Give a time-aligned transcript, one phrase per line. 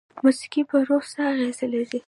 [0.25, 1.99] موسیقي په روح څه اغیزه لري؟